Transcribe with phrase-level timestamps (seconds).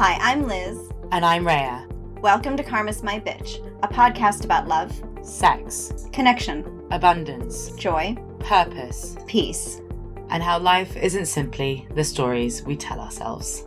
[0.00, 0.90] Hi, I'm Liz.
[1.12, 1.86] And I'm Rhea.
[2.22, 9.82] Welcome to Karma's My Bitch, a podcast about love, sex, connection, abundance, joy, purpose, peace,
[10.30, 13.66] and how life isn't simply the stories we tell ourselves.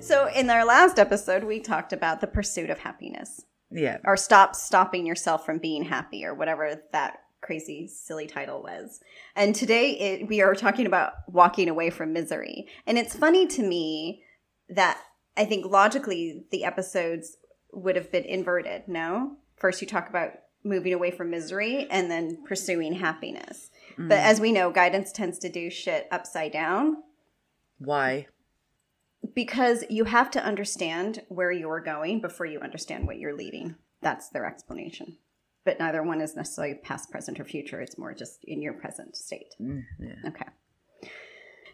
[0.00, 3.46] So, in our last episode, we talked about the pursuit of happiness.
[3.70, 4.00] Yeah.
[4.04, 9.00] Or stop stopping yourself from being happy, or whatever that crazy, silly title was.
[9.34, 12.66] And today it, we are talking about walking away from misery.
[12.86, 14.22] And it's funny to me
[14.68, 14.98] that
[15.36, 17.36] I think logically the episodes
[17.72, 18.88] would have been inverted.
[18.88, 19.36] No?
[19.56, 20.32] First, you talk about
[20.64, 23.70] moving away from misery and then pursuing happiness.
[23.98, 24.08] Mm.
[24.08, 26.98] But as we know, guidance tends to do shit upside down.
[27.78, 28.26] Why?
[29.34, 33.76] Because you have to understand where you're going before you understand what you're leaving.
[34.00, 35.16] That's their explanation
[35.64, 37.80] but neither one is necessarily past, present, or future.
[37.80, 39.54] It's more just in your present state.
[39.60, 40.28] Mm, yeah.
[40.28, 40.46] Okay.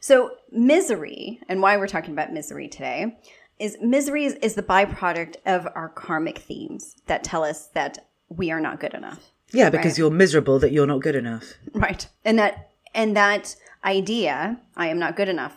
[0.01, 3.19] So, misery, and why we're talking about misery today,
[3.59, 8.51] is misery is, is the byproduct of our karmic themes that tell us that we
[8.51, 9.33] are not good enough.
[9.51, 9.99] Yeah, because right?
[9.99, 11.55] you're miserable that you're not good enough.
[11.73, 12.07] Right.
[12.25, 15.57] And that and that idea, I am not good enough,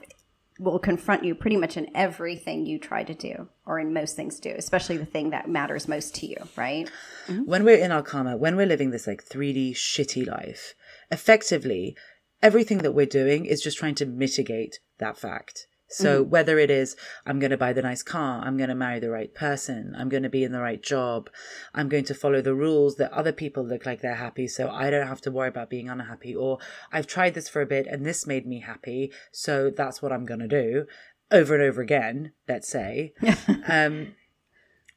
[0.61, 4.39] will confront you pretty much in everything you try to do or in most things
[4.39, 6.89] do especially the thing that matters most to you right
[7.27, 7.43] mm-hmm.
[7.45, 10.75] when we're in our karma when we're living this like 3d shitty life
[11.09, 11.95] effectively
[12.41, 16.71] everything that we're doing is just trying to mitigate that fact so mm whether it
[16.71, 19.93] is, I'm going to buy the nice car, I'm going to marry the right person,
[19.97, 21.29] I'm going to be in the right job,
[21.73, 24.89] I'm going to follow the rules that other people look like they're happy, so I
[24.89, 26.59] don't have to worry about being unhappy, or
[26.93, 30.25] I've tried this for a bit and this made me happy, so that's what I'm
[30.25, 30.85] going to do
[31.31, 33.13] over and over again, let's say.
[33.67, 34.15] um,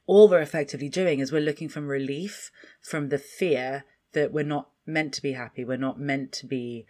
[0.06, 4.68] all we're effectively doing is we're looking for relief from the fear that we're not
[4.86, 6.86] meant to be happy, we're not meant to be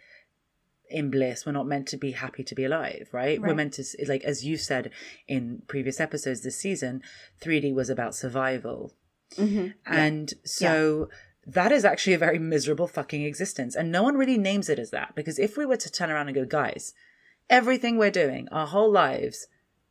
[0.95, 1.45] in bliss.
[1.45, 3.37] We're not meant to be happy to be alive, right?
[3.37, 3.41] right?
[3.41, 4.91] We're meant to, like, as you said
[5.27, 7.01] in previous episodes this season,
[7.43, 8.93] 3D was about survival.
[9.35, 9.71] Mm-hmm.
[9.85, 10.37] And yeah.
[10.45, 11.15] so yeah.
[11.47, 13.75] that is actually a very miserable fucking existence.
[13.75, 16.29] And no one really names it as that because if we were to turn around
[16.29, 16.93] and go, guys,
[17.49, 19.47] everything we're doing, our whole lives,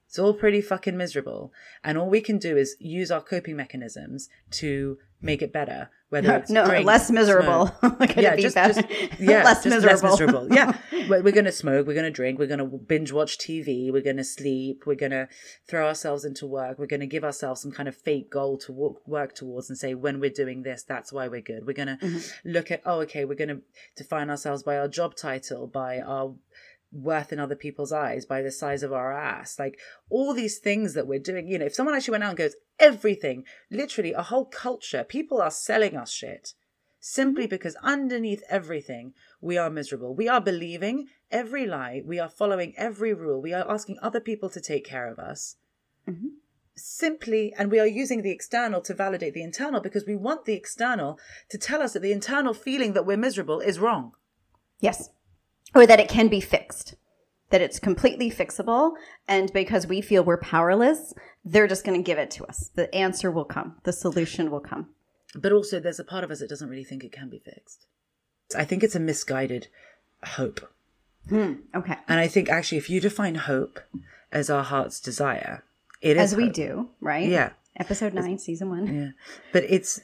[0.08, 1.52] it's all pretty fucking miserable.
[1.84, 5.90] And all we can do is use our coping mechanisms to make it better.
[6.10, 7.74] Whether it's no, drink, less miserable.
[8.16, 8.82] yeah, just, just,
[9.18, 9.86] yeah, less just miserable.
[9.86, 10.54] less miserable.
[10.54, 10.76] Yeah,
[11.08, 11.88] we're, we're going to smoke.
[11.88, 12.38] We're going to drink.
[12.38, 13.90] We're going to binge watch TV.
[13.90, 14.84] We're going to sleep.
[14.86, 15.28] We're going to
[15.66, 16.78] throw ourselves into work.
[16.78, 19.76] We're going to give ourselves some kind of fake goal to work, work towards and
[19.76, 21.66] say, when we're doing this, that's why we're good.
[21.66, 22.48] We're going to mm-hmm.
[22.48, 23.62] look at, oh, okay, we're going to
[23.96, 26.36] define ourselves by our job title, by our
[26.94, 29.58] worth in other people's eyes by the size of our ass.
[29.58, 29.78] Like
[30.08, 32.56] all these things that we're doing, you know, if someone actually went out and goes,
[32.78, 36.54] everything, literally a whole culture, people are selling us shit
[37.00, 40.14] simply because underneath everything, we are miserable.
[40.14, 42.00] We are believing every lie.
[42.02, 43.42] We are following every rule.
[43.42, 45.56] We are asking other people to take care of us.
[46.08, 46.28] Mm-hmm.
[46.76, 50.54] Simply, and we are using the external to validate the internal because we want the
[50.54, 51.18] external
[51.50, 54.12] to tell us that the internal feeling that we're miserable is wrong.
[54.80, 55.10] Yes
[55.74, 56.94] or that it can be fixed,
[57.50, 58.92] that it's completely fixable.
[59.28, 61.14] And because we feel we're powerless,
[61.44, 62.70] they're just going to give it to us.
[62.74, 64.88] The answer will come, the solution will come.
[65.34, 67.86] But also, there's a part of us that doesn't really think it can be fixed.
[68.56, 69.68] I think it's a misguided
[70.22, 70.60] hope.
[71.28, 71.96] Hmm, okay.
[72.06, 73.80] And I think actually, if you define hope
[74.30, 75.64] as our heart's desire,
[76.00, 77.28] it is as we do, right?
[77.28, 77.50] Yeah.
[77.76, 78.94] Episode nine, it's, season one.
[78.94, 79.10] Yeah,
[79.52, 80.00] but it's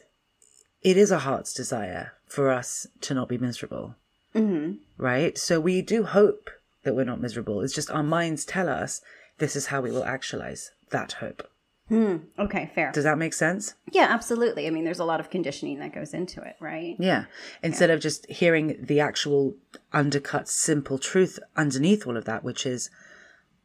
[0.82, 3.94] it is a heart's desire for us to not be miserable.
[4.34, 4.72] Mm-hmm.
[4.96, 5.36] Right?
[5.36, 6.50] So we do hope
[6.84, 7.60] that we're not miserable.
[7.60, 9.00] It's just our minds tell us
[9.38, 11.48] this is how we will actualize that hope.
[11.90, 12.92] Mm, okay, fair.
[12.92, 13.74] Does that make sense?
[13.90, 14.66] Yeah, absolutely.
[14.66, 16.94] I mean, there's a lot of conditioning that goes into it, right?
[17.00, 17.24] Yeah.
[17.64, 17.96] Instead yeah.
[17.96, 19.56] of just hearing the actual
[19.92, 22.90] undercut, simple truth underneath all of that, which is,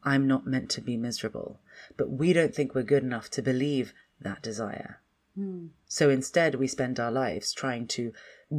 [0.04, 1.60] I'm not meant to be miserable.
[1.98, 5.02] But we don't think we're good enough to believe that desire.
[5.38, 5.70] Mm.
[5.88, 8.12] So instead, we spend our lives trying to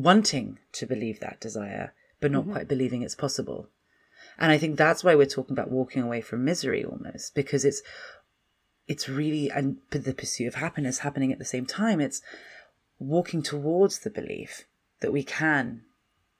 [0.02, 2.52] wanting to believe that desire, but not mm-hmm.
[2.52, 3.68] quite believing it's possible.
[4.38, 7.82] And I think that's why we're talking about walking away from misery almost, because it's
[8.86, 12.00] it's really and the pursuit of happiness happening at the same time.
[12.00, 12.22] It's
[12.98, 14.64] walking towards the belief
[15.00, 15.82] that we can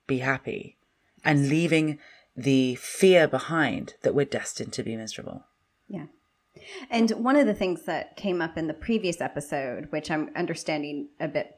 [0.06, 0.76] be happy
[1.24, 1.98] and leaving
[2.36, 5.44] the fear behind that we're destined to be miserable.
[5.88, 6.06] Yeah.
[6.90, 11.08] And one of the things that came up in the previous episode, which I'm understanding
[11.20, 11.55] a bit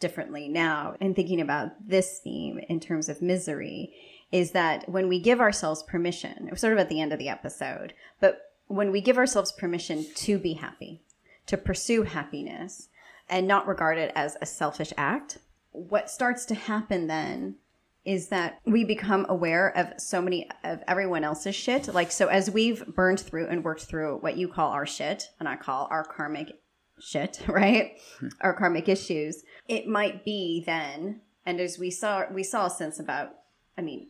[0.00, 3.92] differently now and thinking about this theme in terms of misery
[4.30, 7.94] is that when we give ourselves permission, sort of at the end of the episode,
[8.20, 11.02] but when we give ourselves permission to be happy,
[11.46, 12.88] to pursue happiness,
[13.28, 15.38] and not regard it as a selfish act,
[15.72, 17.56] what starts to happen then
[18.04, 21.92] is that we become aware of so many of everyone else's shit.
[21.92, 25.48] Like, so as we've burned through and worked through what you call our shit, and
[25.48, 26.58] I call our karmic
[27.00, 27.98] shit, right?
[28.40, 33.30] our karmic issues, it might be then, and as we saw, we saw since about,
[33.76, 34.08] I mean,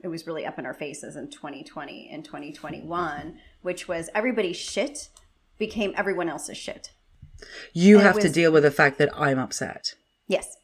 [0.00, 5.08] it was really up in our faces in 2020 and 2021, which was everybody's shit
[5.58, 6.90] became everyone else's shit.
[7.72, 9.94] You And have to deal with the fact that I'm upset.
[10.26, 10.56] Yes.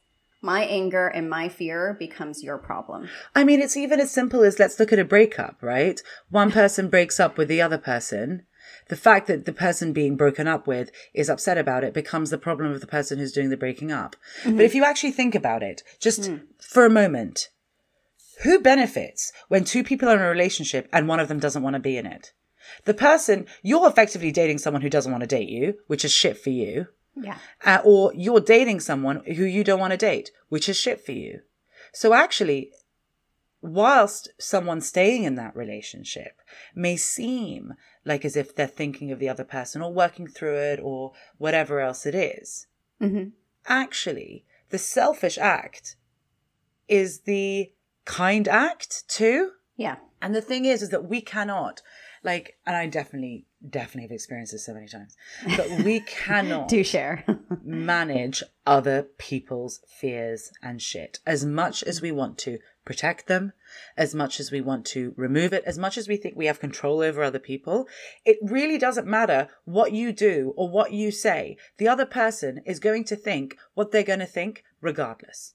[0.42, 3.08] My anger and my fear becomes your problem.
[3.34, 6.00] I mean, it's even as simple as let's look at a breakup, right?
[6.30, 8.46] One person breaks up with the other person.
[8.90, 12.38] The fact that the person being broken up with is upset about it becomes the
[12.38, 14.16] problem of the person who's doing the breaking up.
[14.44, 16.28] But if you actually think about it, just
[16.58, 17.50] for a moment,
[18.42, 21.74] who benefits when two people are in a relationship and one of them doesn't want
[21.74, 22.32] to be in it?
[22.84, 26.36] The person, you're effectively dating someone who doesn't want to date you, which is shit
[26.36, 26.88] for you.
[27.14, 27.38] Yeah.
[27.64, 31.12] Uh, or you're dating someone who you don't want to date, which is shit for
[31.12, 31.42] you.
[31.92, 32.72] So actually,
[33.62, 36.40] whilst someone staying in that relationship
[36.74, 40.80] may seem like as if they're thinking of the other person or working through it
[40.82, 42.66] or whatever else it is,
[43.00, 43.32] Mhm.
[43.66, 45.96] actually, the selfish act
[46.88, 47.72] is the
[48.04, 49.52] kind act too.
[49.76, 49.96] Yeah.
[50.22, 51.80] And the thing is, is that we cannot,
[52.22, 55.16] like, and I definitely, definitely have experienced this so many times,
[55.56, 57.24] but we cannot Do share.
[57.62, 63.52] manage other people's fears and shit as much as we want to protect them,
[63.96, 66.60] as much as we want to remove it, as much as we think we have
[66.60, 67.86] control over other people.
[68.24, 71.56] It really doesn't matter what you do or what you say.
[71.78, 75.54] The other person is going to think what they're going to think regardless.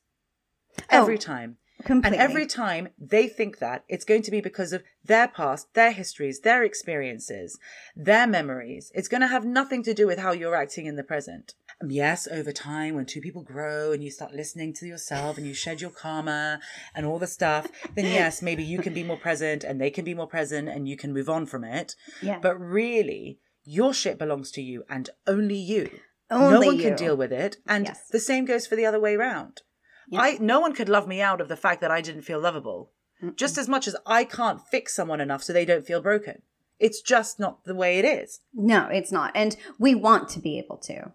[0.80, 1.58] Oh, every Oh, time.
[1.84, 2.18] Completely.
[2.18, 5.92] And every time they think that, it's going to be because of their past, their
[5.92, 7.60] histories, their experiences,
[7.96, 8.92] their memories.
[8.96, 11.54] It's going to have nothing to do with how you're acting in the present.
[11.82, 15.46] Um, yes, over time, when two people grow and you start listening to yourself and
[15.46, 16.60] you shed your karma
[16.94, 20.06] and all the stuff, then yes, maybe you can be more present and they can
[20.06, 21.96] be more present and you can move on from it.
[22.22, 22.40] Yeah.
[22.42, 25.90] But really, your shit belongs to you and only you.
[26.32, 26.84] no Only one you.
[26.84, 27.58] can deal with it.
[27.68, 28.08] And Yes.
[28.10, 29.62] the same goes for the other way round.
[30.10, 30.22] Yeah.
[30.22, 32.92] I no one could love me out of the fact that I didn't feel lovable.
[33.36, 36.42] Just as much as I can't fix someone enough so they don't feel broken.
[36.80, 38.42] It's just not the way it is.
[38.54, 39.32] No, it's not.
[39.34, 41.14] And we want to be able to.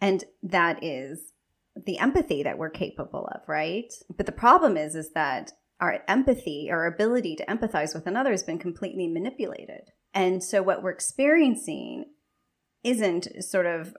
[0.00, 1.32] And that is
[1.76, 3.92] the empathy that we're capable of, right?
[4.16, 8.42] But the problem is is that our empathy, our ability to empathize with another has
[8.42, 9.90] been completely manipulated.
[10.12, 12.06] And so what we're experiencing
[12.84, 13.96] isn't sort of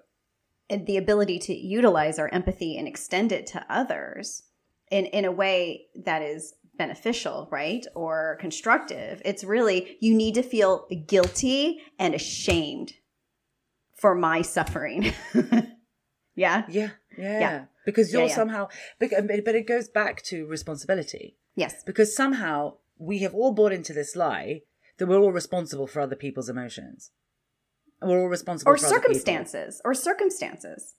[0.69, 4.44] the ability to utilize our empathy and extend it to others
[4.89, 7.86] in, in a way that is beneficial, right?
[7.95, 9.21] Or constructive.
[9.25, 12.94] It's really, you need to feel guilty and ashamed
[13.95, 15.13] for my suffering.
[16.35, 16.63] yeah.
[16.69, 17.39] Yeah, yeah.
[17.39, 17.65] Yeah.
[17.85, 18.35] Because you're yeah.
[18.35, 18.67] somehow
[19.17, 21.37] um, but it goes back to responsibility.
[21.55, 21.83] Yes.
[21.83, 24.61] Because somehow we have all bought into this lie
[24.97, 27.11] that we're all responsible for other people's emotions.
[28.01, 29.81] We're all responsible Or circumstances.
[29.83, 30.93] Or circumstances.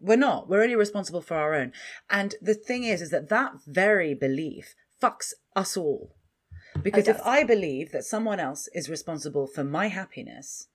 [0.00, 0.48] We're not.
[0.48, 1.72] We're only responsible for our own.
[2.08, 6.14] And the thing is, is that that very belief fucks us all.
[6.82, 7.20] Because if.
[7.24, 10.68] I believe that someone else is responsible for my happiness,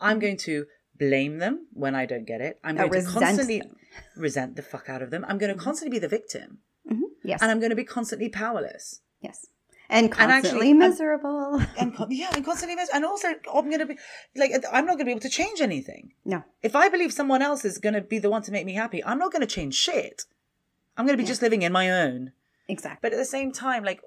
[0.00, 0.20] I'm mm-hmm.
[0.20, 0.66] going to
[0.98, 2.58] blame them when I don't get it.
[2.64, 3.76] I'm going to constantly them.
[4.16, 5.24] resent the fuck out of them.
[5.28, 5.64] I'm going to mm-hmm.
[5.64, 6.58] constantly be the victim.
[6.90, 7.02] Mm-hmm.
[7.24, 7.42] Yes.
[7.42, 9.00] And I'm going to be constantly powerless.
[9.20, 9.46] yes.
[9.90, 11.62] And actually- constantly and- miserable.
[11.78, 12.96] And con- yeah, and constantly miserable.
[12.96, 13.98] And also, I'm going to be
[14.36, 16.12] like, I'm not going to be able to change anything.
[16.24, 16.42] no.
[16.62, 19.04] If I believe someone else is going to be the one to make me happy,
[19.04, 20.24] I'm not going to change shit.
[20.96, 22.32] I'm going to be just living in my own.
[22.68, 22.98] Exactly.
[23.02, 24.00] But at the same time, like,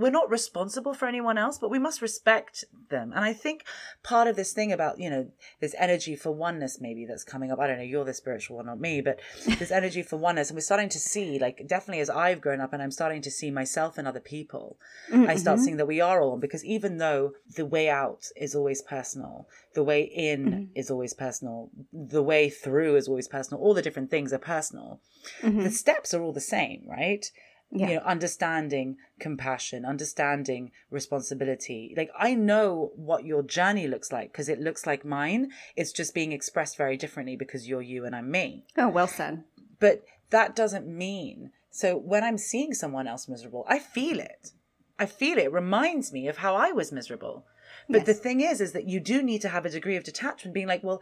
[0.00, 3.12] we're not responsible for anyone else, but we must respect them.
[3.14, 3.64] And I think
[4.02, 5.26] part of this thing about, you know,
[5.60, 7.58] this energy for oneness maybe that's coming up.
[7.58, 9.20] I don't know, you're the spiritual one, not me, but
[9.58, 10.48] this energy for oneness.
[10.48, 13.30] And we're starting to see, like, definitely as I've grown up and I'm starting to
[13.30, 14.78] see myself and other people,
[15.12, 15.64] I start mm-hmm.
[15.64, 19.84] seeing that we are all, because even though the way out is always personal, the
[19.84, 20.64] way in mm-hmm.
[20.74, 25.00] is always personal, the way through is always personal, all the different things are personal,
[25.42, 25.62] mm-hmm.
[25.62, 27.30] the steps are all the same, right?
[27.72, 27.88] Yeah.
[27.88, 34.48] you know understanding compassion understanding responsibility like i know what your journey looks like because
[34.48, 38.30] it looks like mine it's just being expressed very differently because you're you and i'm
[38.30, 39.44] me Oh, well said.
[39.78, 44.50] but that doesn't mean so when i'm seeing someone else miserable i feel it
[44.98, 47.44] i feel it, it reminds me of how i was miserable
[47.88, 48.06] but Yes.
[48.06, 50.66] the thing is is that you do need to have a degree of detachment being
[50.66, 51.00] like well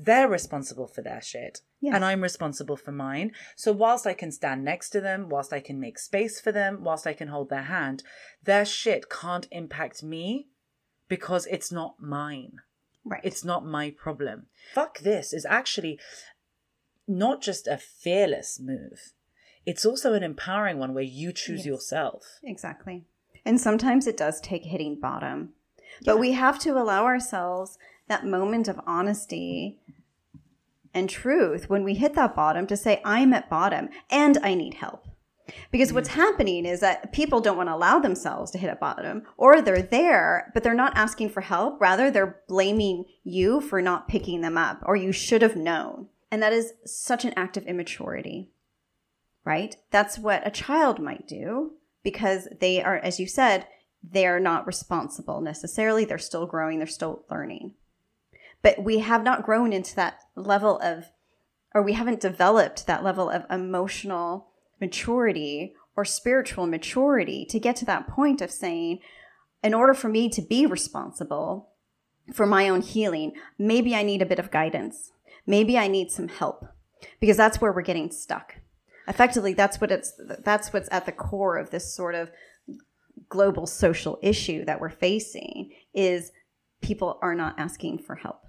[0.00, 1.94] they're responsible for their shit Yes.
[1.94, 5.60] and i'm responsible for mine so whilst i can stand next to them whilst i
[5.60, 8.02] can make space for them whilst i can hold their hand
[8.42, 10.48] their shit can't impact me
[11.08, 12.58] because it's not mine
[13.04, 13.20] Right.
[13.24, 14.46] it's not my problem.
[14.74, 15.98] Fuck this is actually
[17.06, 19.12] not just a fearless move.
[19.66, 21.66] it's also an empowering one where you choose Yes.
[21.66, 22.38] yourself.
[22.42, 23.04] Exactly.
[23.44, 25.54] And sometimes it does take hitting bottom.
[26.04, 27.78] But we have to allow ourselves
[28.08, 29.78] that moment of honesty
[30.94, 34.74] and truth when we hit that bottom to say, I'm at bottom and I need
[34.74, 35.06] help.
[35.70, 36.14] Because what's mm.
[36.14, 39.82] happening is that people don't want to allow themselves to hit a bottom, or they're
[39.82, 41.80] there, but they're not asking for help.
[41.80, 46.08] Rather, they're blaming you for not picking them up, or you should have known.
[46.30, 48.50] And that is such an act of immaturity,
[49.44, 49.76] right?
[49.90, 51.72] That's what a child might do
[52.02, 53.66] because they are, as you said,
[54.02, 56.04] they're not responsible necessarily.
[56.04, 57.74] They're still growing, they're still learning.
[58.62, 61.04] But we have not grown into that level of,
[61.74, 64.48] or we haven't developed that level of emotional
[64.80, 69.00] maturity or spiritual maturity to get to that point of saying,
[69.62, 71.70] in order for me to be responsible
[72.32, 75.12] for my own healing, maybe I need a bit of guidance.
[75.46, 76.66] Maybe I need some help
[77.20, 78.56] because that's where we're getting stuck.
[79.06, 80.12] Effectively, that's what it's,
[80.44, 82.30] that's what's at the core of this sort of
[83.28, 86.32] global social issue that we're facing is
[86.80, 88.42] people are not asking for help.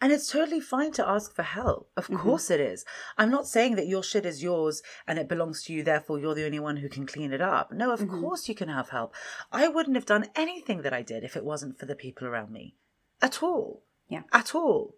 [0.00, 1.90] And it's totally fine to ask for help.
[1.96, 2.16] Of mm-hmm.
[2.16, 2.84] course it is.
[3.16, 6.34] I'm not saying that your shit is yours and it belongs to you, therefore you're
[6.34, 7.72] the only one who can clean it up.
[7.72, 8.20] No, of mm-hmm.
[8.20, 9.14] course you can have help.
[9.50, 12.50] I wouldn't have done anything that I did if it wasn't for the people around
[12.50, 12.74] me.
[13.22, 13.82] At all.
[14.08, 14.22] Yeah.
[14.32, 14.94] At all.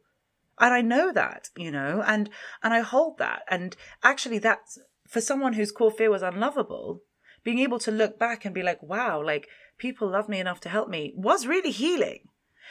[0.58, 2.30] And I know that, you know, and
[2.62, 3.42] and I hold that.
[3.48, 7.02] And actually that's for someone whose core fear was unlovable,
[7.44, 9.48] being able to look back and be like, wow, like
[9.78, 12.20] people love me enough to help me was really healing.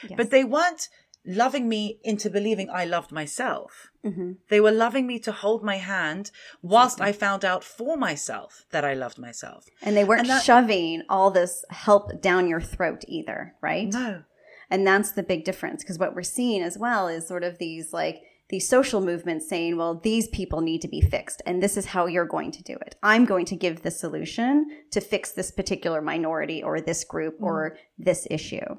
[0.03, 0.13] Yes.
[0.17, 0.89] But they weren't
[1.25, 3.89] loving me into believing I loved myself.
[4.05, 4.34] Mm-hmm.
[4.50, 8.86] They were loving me to hold my hand whilst I found out for myself that
[8.86, 9.65] I loved myself.
[9.82, 13.88] And they weren't And that- shoving all this help down your throat either, right?
[13.91, 14.24] No.
[14.70, 17.94] And that's the big difference because what we're seeing as well is sort of these
[17.94, 21.88] like these social movements saying, well, these people need to be fixed and this is
[21.88, 22.96] how you're going to do it.
[23.01, 27.77] I'm going to give the solution to fix this particular minority or this group or
[27.98, 28.75] this issue.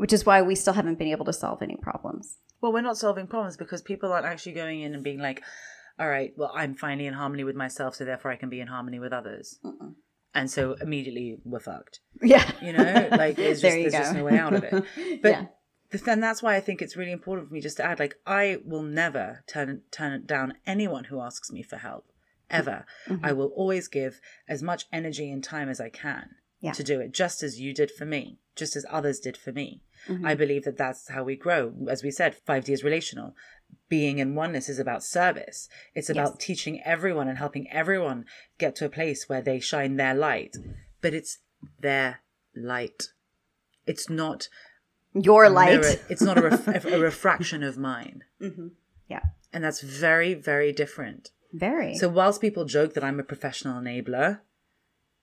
[0.00, 2.38] Which is why we still haven't been able to solve any problems.
[2.62, 5.42] Well, we're not solving problems because people aren't actually going in and being like,
[5.98, 8.68] all right, well, I'm finally in harmony with myself, so therefore I can be in
[8.68, 9.58] harmony with others.
[10.34, 12.00] And so immediately we're fucked.
[12.22, 12.50] Yeah.
[12.62, 14.84] You know, like it's There just, there's just no way out of it.
[15.22, 16.14] But Yeah.
[16.14, 18.82] that's why I think it's really important for me just to add, like, I will
[18.82, 22.06] never turn turn down anyone who asks me for help,
[22.48, 22.86] ever.
[23.06, 23.24] Mm-hmm.
[23.24, 26.30] I will always give as much energy and time as I can
[26.60, 26.72] Yeah.
[26.72, 29.80] to do it, just as you did for me, just as others did for me.
[30.08, 30.26] Mm-hmm.
[30.26, 31.72] I believe that that's how we grow.
[31.88, 33.34] As we said, 5D is relational.
[33.88, 35.68] Being in oneness is about service.
[35.94, 38.24] It's about teaching everyone and helping everyone
[38.58, 40.56] get to a place where they shine their light.
[41.00, 41.38] But it's
[41.80, 42.20] their
[42.56, 43.04] light.
[43.86, 44.48] It's not
[45.14, 45.80] Your light.
[45.80, 48.22] mirror- it's not a, ref- a refraction of mine.
[49.08, 49.20] Yeah.
[49.52, 51.30] And that's very, very different.
[51.52, 51.94] Very.
[51.96, 54.40] So whilst people joke that I'm a professional enabler,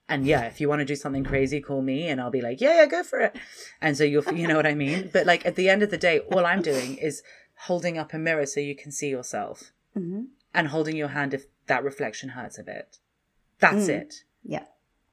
[0.08, 2.60] and yeah, if you want to do something crazy, call me, and I'll be like,
[2.60, 3.36] yeah, yeah, go for it.
[3.80, 5.10] And so you'll, you know what I mean.
[5.12, 7.22] But like at the end of the day, all I'm doing is
[7.62, 10.22] holding up a mirror so you can see yourself, mm-hmm.
[10.54, 12.98] and holding your hand if that reflection hurts a bit.
[13.60, 14.00] That's mm.
[14.00, 14.22] it.
[14.44, 14.64] yeah.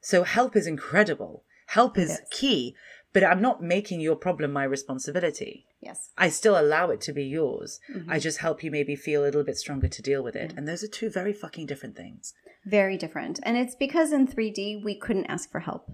[0.02, 1.44] So help is incredible.
[1.68, 2.22] Help is is.
[2.30, 2.76] key,
[3.12, 5.66] but I'm not making your problem my responsibility.
[5.82, 6.12] Yes.
[6.18, 7.80] I still allow it to be yours.
[7.90, 8.18] I mm-hmm.
[8.20, 10.54] just help you maybe feel a little bit stronger to deal with it.
[10.56, 12.34] And those are two very fucking different things.
[12.66, 13.40] Very different.
[13.44, 15.92] And it's because in 3D we couldn't ask for help.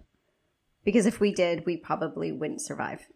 [0.84, 3.08] Because if we did, we probably wouldn't survive.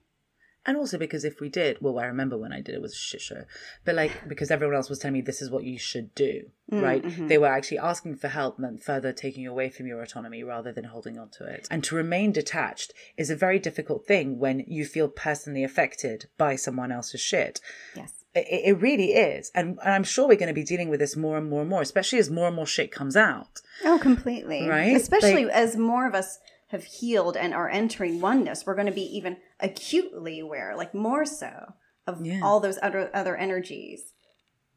[0.66, 2.98] And also because if we did, well, I remember when I did it was a
[2.98, 3.44] shit show,
[3.84, 6.82] but like because everyone else was telling me this is what you should do, mm,
[6.82, 7.04] right?
[7.04, 7.28] Mm-hmm.
[7.28, 10.86] They were actually asking for help, meant further taking away from your autonomy rather than
[10.86, 11.68] holding on to it.
[11.70, 16.56] And to remain detached is a very difficult thing when you feel personally affected by
[16.56, 17.62] someone else's shit.
[17.96, 18.26] Yes.
[18.34, 21.16] It, it really is, and, and I'm sure we're going to be dealing with this
[21.16, 23.62] more and more and more, especially as more and more shit comes out.
[23.86, 24.68] Oh, completely.
[24.68, 24.96] Right?
[24.96, 28.92] Especially Like- as more of us have healed and are entering oneness, we're going to
[28.92, 31.74] be even acutely aware, like more so,
[32.08, 32.42] of Yeah.
[32.44, 34.14] all those other other energies.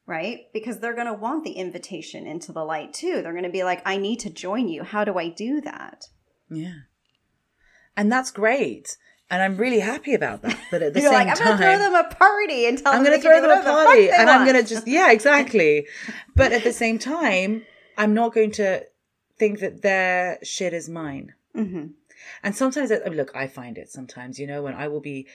[0.07, 0.47] Right?
[0.55, 3.21] Because they're going to want the invitation into the light too.
[3.21, 4.83] They're going to be like, I need to join you.
[4.83, 6.07] How do I do that?
[6.49, 6.73] Yeah,
[7.97, 8.97] and that's great,
[9.31, 10.59] and I'm really happy about that.
[10.71, 12.79] But at the You're same like, I'm time, going to throw them a party and
[12.79, 14.67] tell them I'm going to throw them a whatever the party and I'm going to
[14.67, 15.87] just, yeah, exactly.
[16.37, 17.67] but at the same time,
[17.99, 18.87] I'm not going to
[19.39, 21.35] think that their shit is mine.
[21.59, 21.95] Mhm.
[22.43, 25.27] And sometimes, I- look, I find it sometimes, you know, when I will be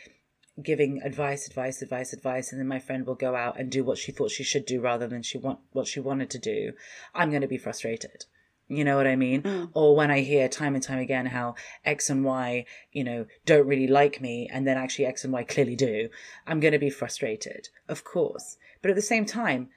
[0.61, 3.97] giving advice, advice, advice, advice, and then my friend will go out and do what
[3.97, 6.73] she thought she should do rather than she want what she wanted to do.
[7.13, 8.25] I'm going to be frustrated.
[8.69, 9.69] You know what I mean?
[9.73, 13.67] Or when I hear time and time again how X and Y, you know, don't
[13.67, 16.09] really like me, and then actually X and Y clearly do,
[16.47, 18.57] I'm going to be frustrated, of course.
[18.81, 19.69] But at the same time,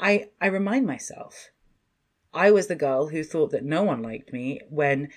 [0.00, 1.50] I I remind myself,
[2.34, 5.10] I was the girl who thought that no one liked me when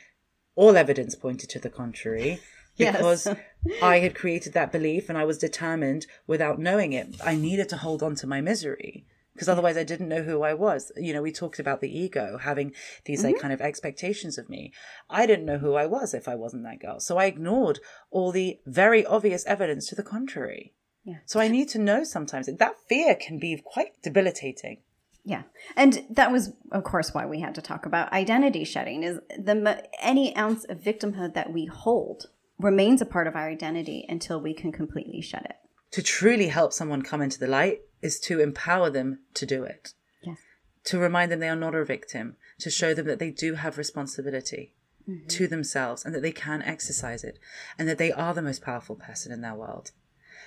[0.56, 2.40] all evidence pointed to the contrary.
[2.78, 2.98] Yes.
[2.98, 3.38] Because
[3.82, 7.16] I had created that belief and I was determined without knowing it.
[7.24, 10.54] I needed to hold on to my misery because otherwise I didn't know who I
[10.54, 10.92] was.
[10.96, 13.42] You know, we talked about the ego having these like mm-hmm.
[13.42, 14.72] kind of expectations of me.
[15.10, 17.00] I didn't know who I was if I wasn't that girl.
[17.00, 17.80] So I ignored
[18.12, 20.74] all the very obvious evidence to the contrary.
[21.04, 21.18] Yeah.
[21.26, 24.80] So I need to know sometimes that that fear can be quite debilitating.
[25.26, 25.44] Yeah.
[25.76, 29.84] And that was of course why we had to talk about identity shedding is the
[30.00, 32.28] any ounce of victimhood that we hold
[32.60, 35.58] remains a part of our identity until we can completely shed it.
[35.92, 39.94] To truly help someone come into the light is to empower them to do it.
[40.24, 40.38] Yes.
[40.86, 43.78] to remind them they are not a victim, to show them that they do have
[43.78, 44.74] responsibility
[45.10, 45.28] mm-hmm.
[45.28, 47.40] to themselves and that they can exercise it
[47.78, 49.92] and that they are the most powerful person in their world.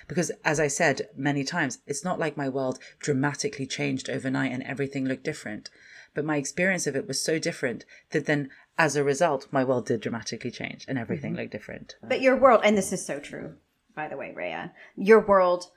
[0.09, 4.63] Because, as I said many times, it's not like my world dramatically changed overnight and
[4.63, 5.69] everything looked different.
[6.15, 9.85] But my experience of it was so different that then, as a result, my world
[9.85, 11.41] did dramatically change and everything mm-hmm.
[11.41, 11.95] looked different.
[12.01, 13.53] But your world, and this is so true,
[13.95, 15.67] by the way, Rhea, your world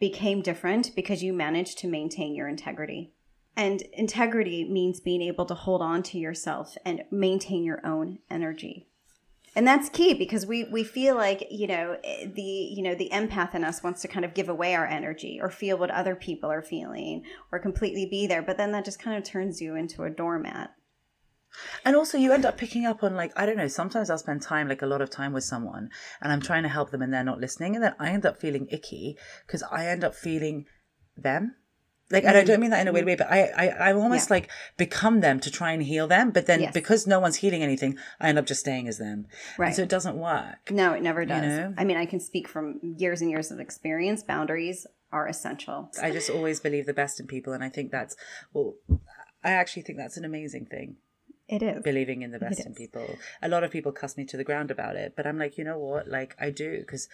[0.00, 3.12] became different because you managed to maintain your integrity.
[3.56, 8.88] And integrity means being able to hold on to yourself and maintain your own energy.
[9.56, 13.10] And that's key because we, we feel like, you know, eh, the, you know, the
[13.12, 16.16] empath in us wants to kind of give away our energy or feel what other
[16.16, 18.42] people are feeling or completely be there.
[18.42, 20.70] But then that just kind of turns you into a doormat.
[21.84, 24.42] And also, you end up picking up on, like, I don't know, sometimes I'll spend
[24.42, 25.88] time, like a lot of time with someone,
[26.20, 27.76] and I'm trying to help them and they're not listening.
[27.76, 30.66] And then I end up feeling icky because I end up feeling
[31.16, 31.54] them.
[32.14, 32.60] Like, and I don't mm-hmm.
[32.62, 33.10] mean that in a weird mm-hmm.
[33.10, 34.34] way, but I, I, I almost Yeah.
[34.36, 36.30] like become them to try and heal them.
[36.30, 36.72] But then Yes.
[36.72, 39.26] because no one's healing anything, I end up just staying as them.
[39.58, 39.68] Right.
[39.68, 40.70] And so it doesn't work.
[40.70, 41.42] No, it never does.
[41.42, 41.74] know?
[41.76, 44.22] I mean, I can speak from years and years of experience.
[44.22, 45.90] Boundaries are essential.
[46.02, 47.52] I just always believe the best in people.
[47.52, 48.16] And I think that's,
[48.52, 48.74] well,
[49.42, 50.96] I actually think that's an amazing thing.
[51.46, 51.82] It is.
[51.82, 53.06] believing in the best in people.
[53.42, 55.64] A lot of people cuss me to the ground about it, but I'm like, you
[55.64, 56.08] know what?
[56.08, 57.06] Like, I do because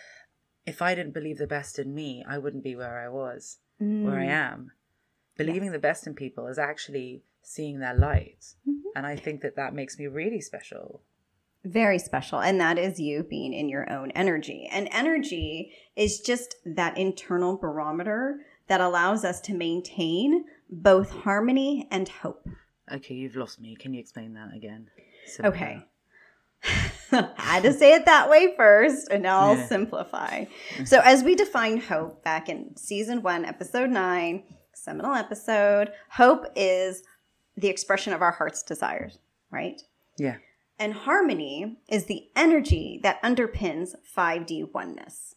[0.66, 4.21] if I didn't believe the best in me, I wouldn't be where I was, where
[4.21, 4.30] I mm.
[4.30, 4.71] am.
[5.44, 8.88] Believing the best in people is actually seeing their light, mm-hmm.
[8.94, 11.00] and I think that that makes me really special.
[11.64, 12.40] Very special.
[12.40, 14.68] And that is you being in your own energy.
[14.72, 22.08] And energy is just that internal barometer that allows us to maintain both harmony and
[22.08, 22.48] hope.
[22.90, 23.76] Okay, you've lost me.
[23.76, 24.88] Can you explain that again?
[25.44, 25.84] Okay.
[27.12, 29.66] Uh, I had to say it that way first, and now I'll Yeah.
[29.66, 30.44] simplify.
[30.84, 34.44] So, as we defined hope back in season one, episode nine,
[34.82, 37.02] seminal episode, hope is
[37.56, 39.19] the expression of our heart's desires,
[39.50, 39.82] right?
[40.19, 40.36] Yeah.
[40.78, 45.34] And harmony is the energy that underpins 5D oneness.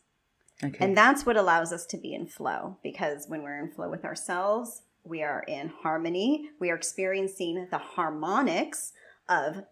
[0.64, 0.78] Okay.
[0.80, 4.06] And that's what allows us to be in flow because when we're in flow with
[4.06, 6.50] ourselves, we are in harmony.
[6.60, 8.94] We are experiencing the harmonics
[9.28, 9.64] of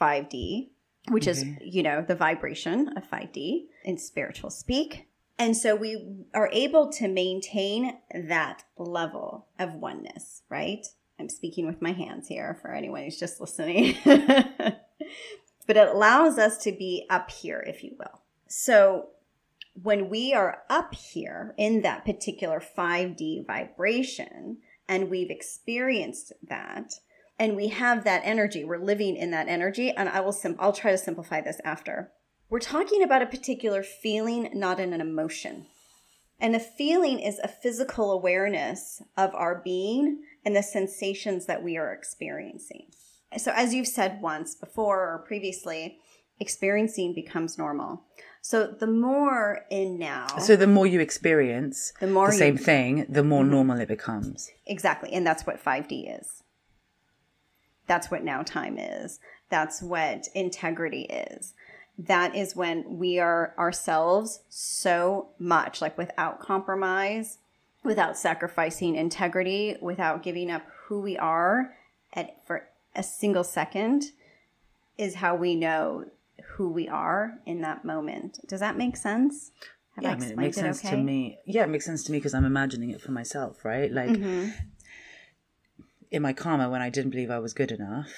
[0.00, 0.70] 5D,
[1.10, 5.06] which is, you know, the vibration of 5D in spiritual speak.
[5.38, 10.86] And so we are able to maintain that level of oneness, right?
[11.18, 13.96] I'm speaking with my hands here for anyone who's just listening.
[14.04, 18.22] but it allows us to be up here, if you will.
[18.48, 19.08] So
[19.80, 26.92] when we are up here in that particular 5D vibration and we've experienced that
[27.38, 30.72] and we have that energy, we're living in that energy and I will sim- I'll
[30.72, 32.12] try to simplify this after.
[32.50, 35.66] We're talking about a particular feeling, not an emotion.
[36.40, 41.76] And a feeling is a physical awareness of our being and the sensations that we
[41.76, 42.86] are experiencing.
[43.36, 45.98] So, as you've said once before or previously,
[46.38, 48.02] experiencing becomes normal.
[48.42, 53.06] So, the more in now, so the more you experience The more the same thing,
[53.08, 53.52] the more mm-hmm.
[53.52, 54.50] normal it becomes.
[54.66, 56.42] exactly, and that's what 5D is.
[57.86, 59.18] That's what now time is.
[59.50, 61.54] That's what integrity is.
[61.96, 67.38] That is when we are ourselves so much, like without compromise,
[67.84, 71.74] without sacrificing integrity, without giving up who we are
[72.12, 74.06] at, for a single second,
[74.98, 76.06] is how we know
[76.56, 78.40] who we are in that moment.
[78.48, 79.52] Does that make sense?
[79.94, 81.38] Have yeah, I I mean, it makes sense to me.
[81.46, 83.92] Yeah, it makes sense to me because I'm imagining it for myself, right?
[83.92, 84.50] Like Mm-hmm.
[86.10, 88.10] in my karma, when I didn't believe I was good enough,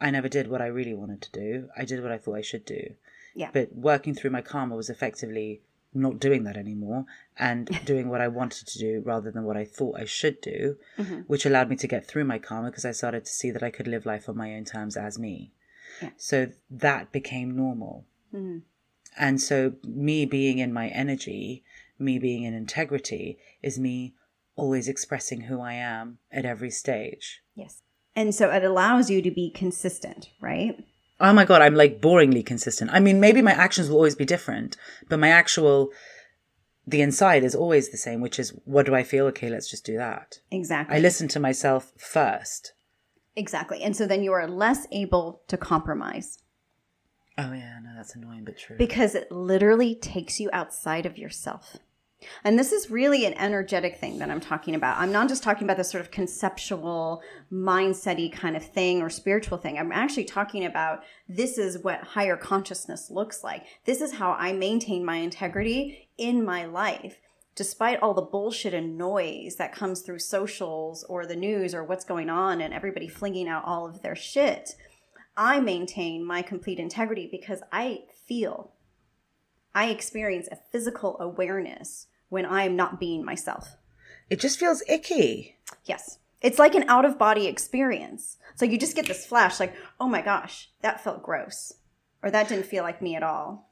[0.00, 1.68] I never did what I really wanted to do.
[1.76, 2.94] I did what I thought I should do.
[3.34, 3.50] Yeah.
[3.52, 5.60] But working through my karma was effectively
[5.92, 7.04] not doing that anymore
[7.38, 10.76] and doing what I wanted to do rather than what I thought I should do,
[10.98, 11.20] Mm-hmm.
[11.26, 13.70] which allowed me to get through my karma because I started to see that I
[13.70, 15.52] could live life on my own terms as me.
[16.02, 16.10] Yeah.
[16.16, 18.06] So that became normal.
[18.32, 18.62] Mhm.
[19.16, 21.62] And so, me being in my energy,
[22.00, 24.14] me being in integrity, is me
[24.56, 27.40] always expressing who I am at every stage.
[27.54, 27.82] Yes.
[28.16, 30.84] And so it allows you to be consistent, right?
[31.20, 32.90] Oh my God, I'm like boringly consistent.
[32.92, 34.76] I mean, maybe my actions will always be different,
[35.08, 35.90] but my actual,
[36.86, 39.26] the inside is always the same, which is what do I feel?
[39.26, 40.40] Okay, let's just do that.
[40.50, 40.96] Exactly.
[40.96, 42.72] I listen to myself first.
[43.36, 43.82] Exactly.
[43.82, 46.38] And so then you are less able to compromise
[47.36, 48.76] Oh, yeah, no, that's annoying but true.
[48.76, 51.78] because it literally takes you outside of yourself.
[52.44, 54.98] And this is really an energetic thing that I'm talking about.
[54.98, 59.58] I'm not just talking about this sort of conceptual, mindset kind of thing or spiritual
[59.58, 59.78] thing.
[59.78, 63.64] I'm actually talking about this is what higher consciousness looks like.
[63.84, 67.18] This is how I maintain my integrity in my life.
[67.56, 72.04] Despite all the bullshit and noise that comes through socials or the news or what's
[72.04, 74.74] going on and everybody flinging out all of their shit,
[75.36, 78.72] I maintain my complete integrity because I feel,
[79.74, 83.76] I experience a physical awareness when I am not being myself.
[84.28, 85.56] it just feels icky.
[85.84, 86.18] Yes.
[86.42, 88.38] It's like an out of body experience.
[88.56, 91.74] So you just get this flash like, oh my gosh, that felt gross.
[92.24, 93.70] Or that didn't feel like me at all.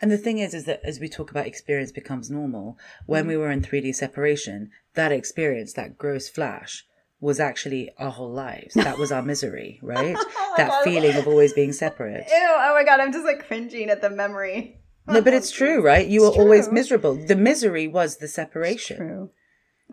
[0.00, 3.34] And the thing is, is that as we talk about experience becomes normal, when we
[3.34, 3.38] mm.
[3.38, 6.84] were in 3D separation, that experience, that gross flash,
[7.20, 8.74] was actually our whole lives.
[8.74, 10.16] That was our misery, right?
[10.18, 12.26] Oh that feeling of always being separate.
[12.28, 14.81] Ew, oh my god, I'm just like cringing at the memory.
[15.06, 16.06] No, but it's true, right?
[16.06, 16.74] You were It's always true.
[16.74, 17.14] miserable.
[17.14, 18.96] The misery was the separation.
[18.96, 19.30] True.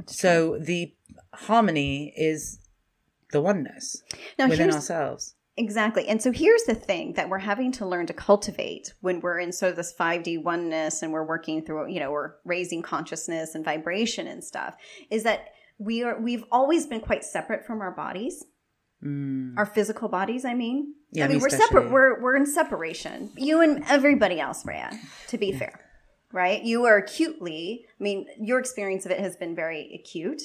[0.05, 0.93] So the
[1.33, 2.59] harmony is
[3.31, 4.03] the oneness
[4.37, 5.35] Now within ourselves.
[5.57, 6.07] Exactly.
[6.07, 9.51] And so here's the thing that we're having to learn to cultivate when we're in
[9.51, 13.65] sort of this 5D oneness and we're working through, you know, we're raising consciousness and
[13.65, 14.77] vibration and stuff
[15.09, 18.45] is that we are we've always been quite separate from our bodies.
[19.57, 20.87] Our physical bodies, I mean.
[20.87, 20.93] Mm.
[21.11, 21.89] Yeah, I mean, me we're separate.
[21.89, 23.31] We're we're in separation.
[23.37, 24.91] You and everybody else, Rhea,
[25.27, 25.79] to be fair.
[26.31, 26.61] Right?
[26.61, 30.43] You are acutely, I mean, your experience of it has been very acute,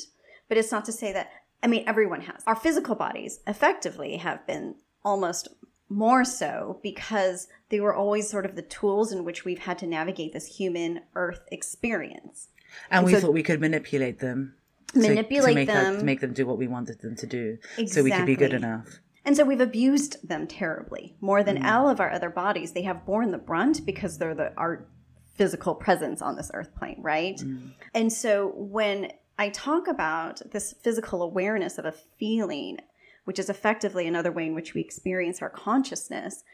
[0.48, 1.30] but it's not to say that
[1.62, 2.42] I mean everyone has.
[2.46, 5.48] Our physical bodies effectively have been almost
[5.90, 9.86] more so because they were always sort of the tools in which we've had to
[9.86, 12.48] navigate this human earth experience.
[12.90, 14.54] And we so- thought we could manipulate them.
[14.94, 15.98] Manipulate to them.
[15.98, 17.58] to make them do what we wanted them to do.
[17.86, 19.00] So we could be good enough.
[19.24, 21.16] And so we've abused them terribly.
[21.20, 21.72] More than mm.
[21.72, 24.86] all of our other bodies, they have borne the brunt because they're the our
[25.34, 27.38] physical presence on this earth plane, right?
[27.38, 27.70] Mm.
[27.92, 32.78] And so when I talk about this physical awareness of a feeling,
[33.24, 36.44] which is effectively another way in which we experience our consciousness,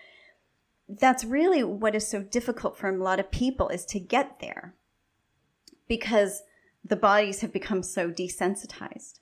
[0.89, 4.75] that's really what is so difficult for a lot of people is to get there
[5.89, 6.43] because
[6.85, 9.21] the bodies have become so desensitized.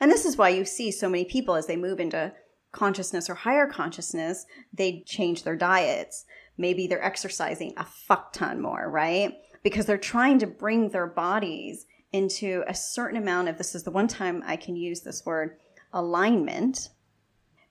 [0.00, 2.32] And this is why you see so many people as they move into
[2.72, 6.24] consciousness or higher consciousness, they change their diets.
[6.58, 9.34] Maybe they're exercising a fuck ton more, right?
[9.62, 13.90] Because they're trying to bring their bodies into a certain amount of this is the
[13.90, 15.56] one time I can use this word
[15.92, 16.90] alignment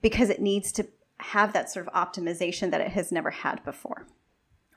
[0.02, 4.08] because it needs to have that sort of optimization that it has never had before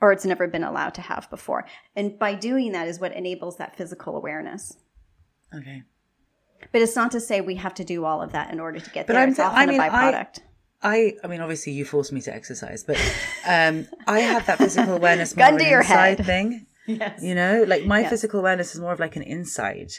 [0.01, 1.65] or it's never been allowed to have before.
[1.95, 4.77] And by doing that is what enables that physical awareness.
[5.53, 5.83] Okay.
[6.71, 8.89] But it's not to say we have to do all of that in order to
[8.91, 9.21] get But there.
[9.23, 10.39] I'm it's often I mean, a I- byproduct.
[10.81, 12.95] I, I mean, obviously you forced me to exercise, but
[13.45, 16.25] um, I have that physical awareness more Gun of to an your inside head.
[16.25, 16.65] thing.
[16.87, 17.21] yes.
[17.21, 18.05] You know, like my Yes.
[18.05, 18.09] Mm-hmm.
[18.11, 19.91] physical awareness is more of like an inside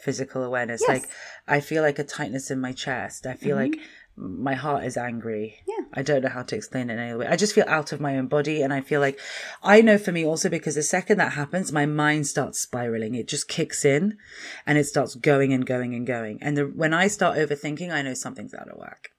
[0.00, 0.80] physical awareness.
[0.86, 0.88] Yes.
[1.02, 1.10] Like
[1.48, 3.26] I feel like a tightness in my chest.
[3.26, 3.78] I feel like
[4.18, 5.56] my heart is angry.
[5.66, 5.84] Yeah.
[5.94, 7.26] I don't know how to explain it in any way.
[7.26, 8.62] I just feel out of my own body.
[8.62, 9.18] And I feel like
[9.62, 13.14] I know for me also because the second that happens, my mind starts spiraling.
[13.14, 14.18] It just kicks in
[14.66, 16.38] and it starts going and going and going.
[16.42, 19.10] And the, when I start overthinking, I know something's out of whack.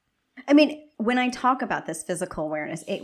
[0.48, 3.04] I mean, when I talk about this physical awareness, it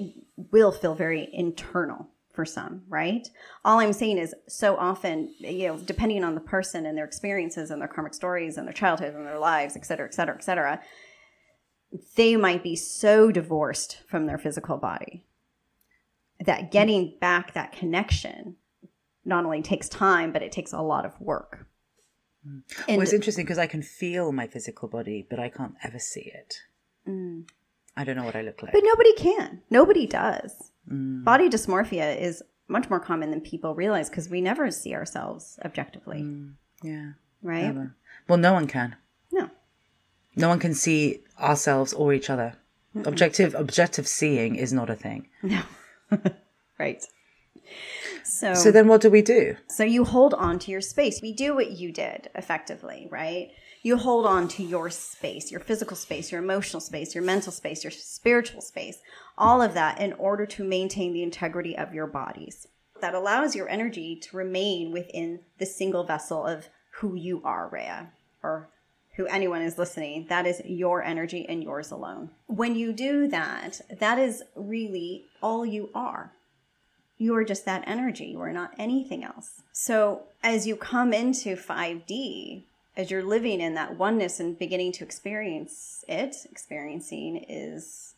[0.52, 3.28] will feel very internal for some, right?
[3.64, 7.72] All I'm saying is so often, you know, depending on the person and their experiences
[7.72, 10.44] and their karmic stories and their childhood and their lives, et cetera, et cetera, et
[10.44, 10.82] cetera,
[12.16, 15.24] they might be so divorced from their physical body
[16.40, 18.56] that getting back that connection
[19.24, 21.68] not only takes time, but it takes a lot of work.
[22.46, 25.98] And well, it's interesting because I can feel my physical body, but I can't ever
[25.98, 26.62] see it.
[27.08, 27.50] Mm.
[27.98, 28.72] I don't know what I look like.
[28.72, 29.62] But nobody can.
[29.70, 30.72] Nobody does.
[30.92, 31.24] Mm.
[31.24, 36.26] Body dysmorphia is much more common than people realize because we never see ourselves objectively,
[36.84, 37.12] yeah.
[37.42, 37.64] right?
[37.64, 37.96] Never.
[38.28, 38.96] Well, no one can.
[40.36, 40.50] No.
[40.50, 42.56] One can see ourselves or each other.
[43.04, 45.28] Objective objective seeing is not a thing.
[45.44, 45.62] No.
[46.80, 47.04] right.
[48.24, 49.56] So, So then what do we do?
[49.70, 51.22] so you hold on to your space.
[51.22, 53.50] We do what you did effectively, right?
[53.82, 57.84] You hold on to your space, your physical space, your emotional space, your mental space,
[57.84, 58.98] your spiritual space,
[59.38, 62.68] all of that in order to maintain the integrity of your bodies.
[63.02, 66.70] That allows your energy to remain within the single vessel of
[67.00, 68.70] who you are, Rhea, or
[69.18, 72.30] who anyone is listening, that is your energy and yours alone.
[72.48, 76.32] When you do that, that is really all you are.
[77.18, 78.26] You are just that energy.
[78.26, 79.62] You are not anything else.
[79.72, 82.64] So as you come into 5D,
[82.98, 88.16] as you're living in that oneness and beginning to experience it, experiencing is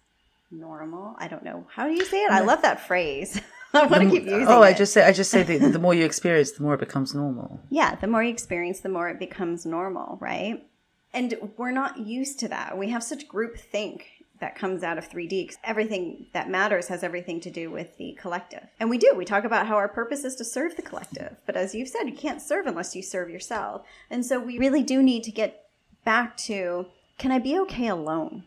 [0.50, 1.16] normal.
[1.20, 1.66] I don't know.
[1.76, 2.32] How do you say it?
[2.32, 3.40] I love that phrase.
[3.74, 4.78] I want to keep using Oh, I it.
[4.78, 7.60] just say I just say the, the more you experience, the more it becomes normal.
[7.70, 10.64] Yeah, the more you experience, the more it becomes normal, right?
[11.14, 12.78] And we're not used to that.
[12.78, 14.08] We have such group think
[14.40, 15.48] that comes out of 3D.
[15.48, 18.68] 'cause Everything that matters has everything to do with the collective.
[18.80, 19.14] And we do.
[19.16, 21.38] We talk about how our purpose is to serve the collective.
[21.46, 23.86] But as you've said, you can't serve unless you serve yourself.
[24.12, 25.66] And so we really do need to get
[26.06, 28.44] back to can I be okay alone?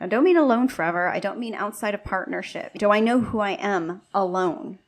[0.00, 1.08] I don't mean alone forever.
[1.08, 2.72] I don't mean outside of partnership.
[2.74, 4.80] Do I know who I am alone?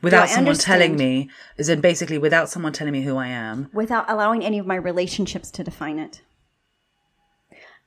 [0.00, 3.68] Without someone telling me, as in basically without someone telling me who I am.
[3.72, 6.22] without allowing any of my relationships to define it.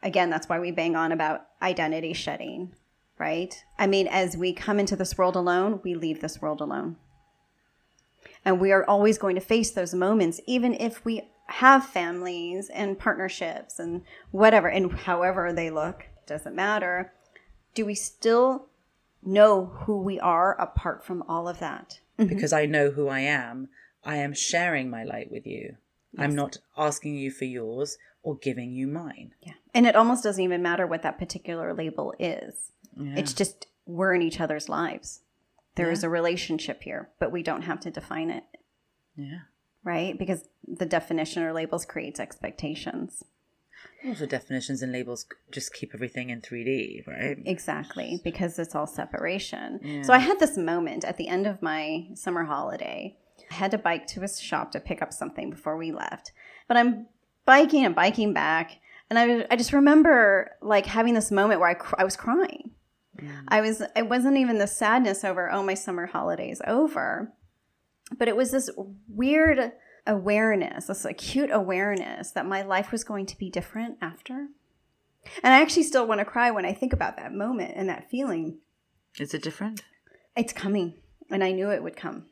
[0.04, 2.74] Again, that's why we bang on about identity shedding,
[3.17, 3.63] right?
[3.78, 6.97] I mean, as we come into this world alone, we leave this world alone.
[8.43, 12.97] And we are always going to face those moments, even if we have families and
[12.97, 17.13] partnerships and whatever, and however they look, doesn't matter.
[17.76, 18.67] Do we still
[19.24, 22.00] know who we are apart from all of that?
[22.21, 22.36] Mm-hmm.
[22.36, 23.69] because I know who I am,
[24.03, 25.75] I am sharing my light with you.
[26.17, 29.31] I'm not asking you for yours or giving you mine.
[29.41, 29.53] Yeah.
[29.73, 32.71] And it almost doesn't even matter what that particular label is.
[32.99, 35.21] It's just we're in each other's lives.
[35.75, 38.43] There is a relationship here, but we don't have to define it,
[39.15, 39.39] Yeah.
[39.84, 40.17] right?
[40.19, 43.23] Because the definition or labels creates expectations.
[44.05, 47.37] Also, definitions and labels just keep everything in 3D, right?
[47.45, 50.03] Exactly, because it's all separation.
[50.03, 53.15] So I had this moment at the end of my summer holiday.
[53.51, 56.31] I had to bike to a shop to pick up something before we left.
[56.67, 57.07] But I'm
[57.45, 61.73] biking and biking back, and I, I just remember like having this moment where I,
[61.75, 62.71] cr- I was crying.
[63.19, 63.43] Mm.
[63.49, 67.33] I was it wasn't even the sadness over oh my summer holiday's over,
[68.17, 68.69] but it was this
[69.07, 69.73] weird
[70.07, 74.47] awareness, this acute awareness that my life was going to be different after.
[75.43, 78.09] And I actually still want to cry when I think about that moment and that
[78.09, 78.57] feeling.
[79.19, 79.83] Is it different?
[80.35, 80.95] It's coming,
[81.29, 82.25] and I knew it would come.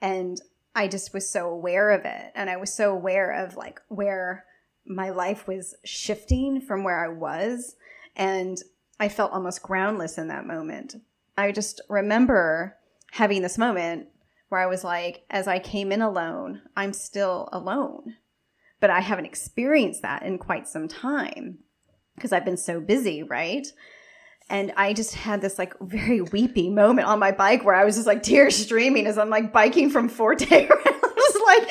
[0.00, 0.40] And
[0.74, 2.32] I just was so aware of it.
[2.34, 4.44] And I was so aware of like where
[4.86, 7.76] my life was shifting from where I was.
[8.14, 8.58] And
[9.00, 10.96] I felt almost groundless in that moment.
[11.36, 12.76] I just remember
[13.12, 14.08] having this moment
[14.48, 18.14] where I was like, as I came in alone, I'm still alone.
[18.80, 21.58] But I haven't experienced that in quite some time
[22.14, 23.66] because I've been so busy, right?
[24.48, 27.96] And I just had this like very weepy moment on my bike where I was
[27.96, 31.02] just like tears streaming as I'm like biking from Forte around.
[31.02, 31.68] Was like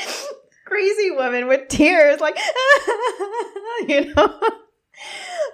[0.65, 2.37] crazy woman with tears, like,
[3.87, 4.39] you know.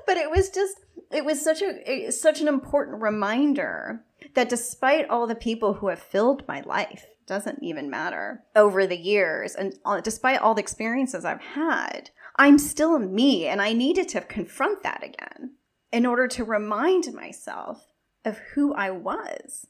[0.08, 0.78] But it was just,
[1.12, 4.04] it was such a, such an important reminder
[4.34, 8.98] that despite all the people who have filled my life, doesn't even matter over the
[8.98, 14.08] years, and all- despite all the experiences I've had, I'm still me, and I needed
[14.10, 15.56] to confront that again
[15.92, 17.86] in order to remind myself
[18.24, 19.68] of who I was.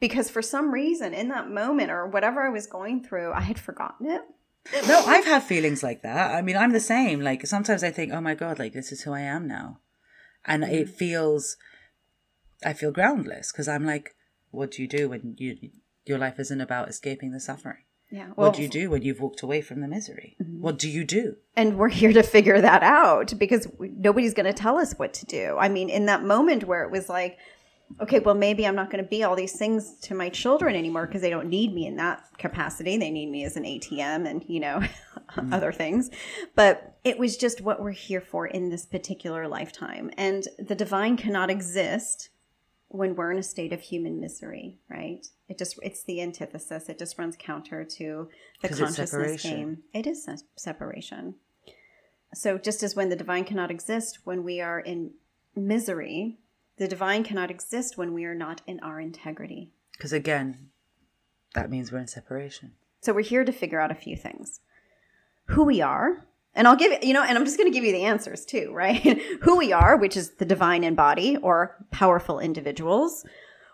[0.00, 3.58] Because for some reason, in that moment or whatever I was going through, I had
[3.58, 4.22] forgotten it.
[4.88, 6.34] No, I've had feelings like that.
[6.34, 7.20] I mean, I'm the same.
[7.20, 9.80] Like sometimes I think, oh my god, like this is who I am now,
[10.46, 10.72] and mm-hmm.
[10.72, 11.58] it feels,
[12.64, 14.14] I feel groundless because I'm like,
[14.50, 15.70] what do you do when you
[16.06, 17.84] your life isn't about escaping the suffering?
[18.10, 18.28] Yeah.
[18.36, 20.36] what do you do when you've walked away from the misery?
[20.40, 20.60] Mm-hmm.
[20.60, 21.36] What do you do?
[21.56, 25.26] and we're here to figure that out because nobody's going to tell us what to
[25.26, 25.56] do.
[25.58, 27.38] I mean, in that moment where it was like,
[28.00, 31.06] okay, well, maybe I'm not going to be all these things to my children anymore
[31.06, 32.96] because they don't need me in that capacity.
[32.96, 34.80] They need me as an ATM and, you know,
[35.36, 35.52] mm-hmm.
[35.52, 36.10] other things.
[36.54, 40.10] But it was just what we're here for in this particular lifetime.
[40.16, 42.30] And the divine cannot exist
[42.94, 45.26] when we're in a state of human misery, right?
[45.48, 46.88] It just it's the antithesis.
[46.88, 48.28] It just runs counter to
[48.62, 49.78] the consciousness game.
[49.92, 51.34] It is se- separation.
[52.34, 55.10] So just as when the divine cannot exist when we are in
[55.56, 56.38] misery,
[56.76, 59.72] the divine cannot exist when we are not in our integrity.
[59.92, 60.70] Because again,
[61.54, 62.74] that means we're in separation.
[63.00, 64.60] So we're here to figure out a few things.
[65.46, 67.92] Who we are, and I'll give you know, and I'm just going to give you
[67.92, 69.20] the answers too, right?
[69.42, 73.24] Who we are, which is the divine in body or powerful individuals.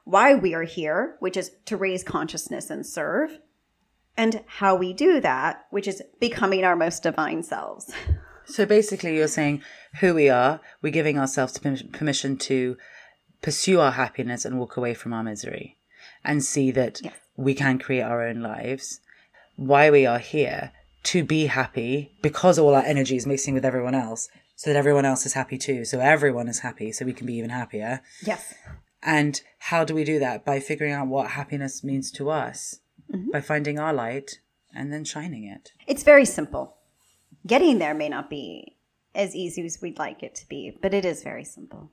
[0.05, 3.38] Why we are here, which is to raise consciousness and serve.
[4.16, 7.93] And how we do that, which is becoming our most divine selves.
[8.47, 9.62] So basically, you're saying
[10.01, 12.77] who we are, we're giving ourselves permission to
[13.43, 15.77] pursue our happiness and walk away from our misery
[16.25, 17.14] and see that Yes.
[17.37, 19.01] we can create our own lives.
[19.55, 23.94] Why we are here to be happy because all our energy is mixing with everyone
[23.94, 25.84] else so that everyone else is happy too.
[25.84, 28.02] So everyone is happy so we can be even happier.
[28.22, 28.54] Yes.
[29.02, 30.44] And how do we do that?
[30.44, 33.30] By figuring out what happiness means to us, mm-hmm.
[33.30, 34.40] by finding our light
[34.74, 35.72] and then shining it.
[35.86, 36.76] It's very simple.
[37.46, 38.76] Getting there may not be
[39.14, 41.90] as easy as we'd like it to be, but it is very simple.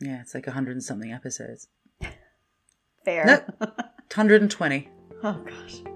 [0.00, 1.68] Yeah, it's like a hundred and something episodes.
[3.04, 3.24] Fair.
[3.26, 3.66] No,
[4.08, 4.88] 120.
[5.22, 5.95] Oh, gosh.